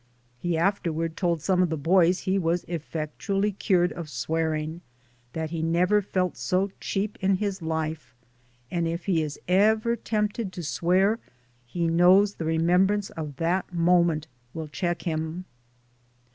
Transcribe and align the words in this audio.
He 0.39 0.57
afterward 0.57 1.15
told 1.15 1.43
some 1.43 1.61
of 1.61 1.69
the 1.69 1.77
boys 1.77 2.21
he 2.21 2.39
was 2.39 2.63
effectually 2.67 3.51
cured 3.51 3.93
of 3.93 4.09
swearing; 4.09 4.81
that 5.33 5.51
he 5.51 5.61
never 5.61 6.01
felt 6.01 6.35
so 6.37 6.71
cheap 6.79 7.19
in 7.21 7.35
his 7.35 7.61
life, 7.61 8.15
and 8.71 8.87
if 8.87 9.05
he 9.05 9.21
is 9.21 9.39
ever 9.47 9.95
tempted 9.95 10.51
to 10.53 10.63
swear 10.63 11.19
he 11.67 11.87
knows 11.87 12.33
the 12.33 12.45
remembrance 12.45 13.11
of 13.11 13.35
that 13.35 13.71
moment 13.75 14.25
will 14.55 14.69
check 14.69 15.03
him. 15.03 15.45